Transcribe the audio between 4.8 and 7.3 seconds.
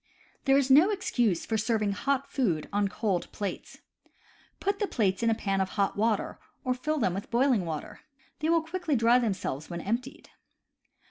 plates in a pan of hot water, or fill them with